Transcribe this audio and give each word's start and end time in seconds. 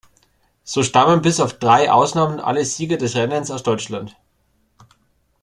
So 0.63 0.81
stammen 0.81 1.21
bis 1.21 1.39
auf 1.39 1.59
drei 1.59 1.91
Ausnahmen 1.91 2.39
alle 2.39 2.65
Sieger 2.65 2.97
des 2.97 3.15
Rennens 3.15 3.51
aus 3.51 3.61
Deutschland. 3.61 4.17